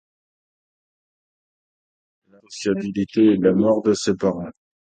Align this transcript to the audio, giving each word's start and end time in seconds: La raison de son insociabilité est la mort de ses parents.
La 2.31 2.39
raison 2.39 2.41
de 2.41 2.49
son 2.49 2.71
insociabilité 2.71 3.33
est 3.33 3.37
la 3.37 3.53
mort 3.53 3.83
de 3.83 3.93
ses 3.93 4.15
parents. 4.15 4.49